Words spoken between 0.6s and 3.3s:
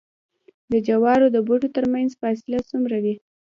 د جوارو د بوټو ترمنځ فاصله څومره وي؟